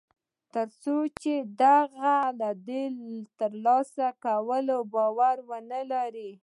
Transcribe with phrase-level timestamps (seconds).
[0.53, 1.61] تر څو چې د
[1.99, 2.43] هغه د
[3.39, 6.31] تر لاسه کولو باور و نهلري